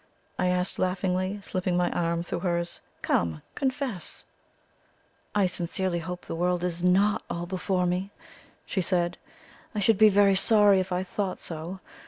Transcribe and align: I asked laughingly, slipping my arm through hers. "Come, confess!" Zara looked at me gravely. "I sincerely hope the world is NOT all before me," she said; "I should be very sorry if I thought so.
I 0.39 0.47
asked 0.47 0.79
laughingly, 0.79 1.39
slipping 1.43 1.77
my 1.77 1.91
arm 1.91 2.23
through 2.23 2.39
hers. 2.39 2.79
"Come, 3.03 3.43
confess!" 3.53 4.25
Zara 4.25 4.31
looked 4.39 4.55
at 4.55 5.19
me 5.19 5.33
gravely. 5.33 5.43
"I 5.43 5.45
sincerely 5.45 5.99
hope 5.99 6.21
the 6.25 6.35
world 6.35 6.63
is 6.63 6.83
NOT 6.83 7.21
all 7.29 7.45
before 7.45 7.85
me," 7.85 8.09
she 8.65 8.81
said; 8.81 9.19
"I 9.75 9.79
should 9.79 9.99
be 9.99 10.09
very 10.09 10.33
sorry 10.33 10.79
if 10.79 10.91
I 10.91 11.03
thought 11.03 11.37
so. 11.37 11.81